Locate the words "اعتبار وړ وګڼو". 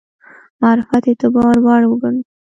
1.09-2.21